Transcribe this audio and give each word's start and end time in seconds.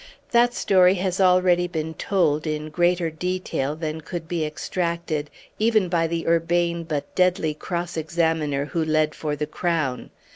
That 0.31 0.55
story 0.55 0.95
has 0.95 1.21
already 1.21 1.67
been 1.67 1.93
told 1.93 2.47
in 2.47 2.69
greater 2.71 3.11
detail 3.11 3.75
than 3.75 4.01
could 4.01 4.27
be 4.27 4.43
extracted 4.43 5.29
even 5.59 5.89
by 5.89 6.07
the 6.07 6.25
urbane 6.25 6.85
but 6.85 7.13
deadly 7.13 7.53
cross 7.53 7.97
examiner 7.97 8.65
who 8.65 8.83
led 8.83 9.13
for 9.13 9.35
the 9.35 9.45
Crown. 9.45 10.09